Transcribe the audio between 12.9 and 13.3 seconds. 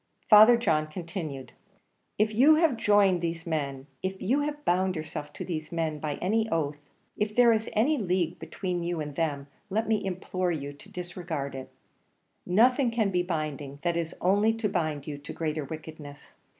be